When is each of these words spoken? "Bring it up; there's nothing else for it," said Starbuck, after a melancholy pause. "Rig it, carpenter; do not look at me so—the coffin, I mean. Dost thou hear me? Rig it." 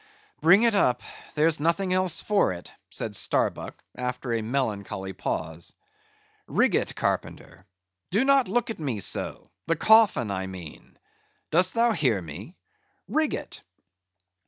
"Bring 0.41 0.63
it 0.63 0.73
up; 0.73 1.03
there's 1.35 1.59
nothing 1.59 1.93
else 1.93 2.21
for 2.21 2.51
it," 2.53 2.71
said 2.89 3.15
Starbuck, 3.15 3.83
after 3.95 4.33
a 4.33 4.41
melancholy 4.41 5.13
pause. 5.13 5.75
"Rig 6.47 6.73
it, 6.73 6.95
carpenter; 6.95 7.67
do 8.09 8.25
not 8.25 8.47
look 8.47 8.71
at 8.71 8.79
me 8.79 8.99
so—the 8.99 9.75
coffin, 9.75 10.31
I 10.31 10.47
mean. 10.47 10.97
Dost 11.51 11.75
thou 11.75 11.91
hear 11.91 12.19
me? 12.19 12.55
Rig 13.07 13.35
it." 13.35 13.61